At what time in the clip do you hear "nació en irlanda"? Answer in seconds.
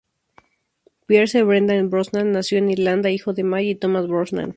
2.31-3.11